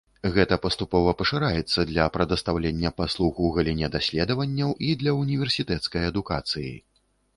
[0.35, 6.73] Гэта паступова пашыраецца для прадастаўлення паслуг у галіне даследаванняў і для універсітэцкай адукацыі.